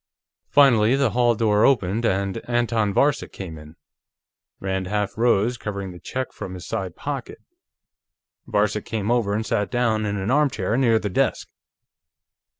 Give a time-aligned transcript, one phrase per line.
[0.49, 3.75] Finally, the hall door opened, and Anton Varcek came in.
[4.59, 7.37] Rand half rose, covering the Czech from his side pocket;
[8.47, 11.49] Varcek came over and sat down in an armchair near the desk.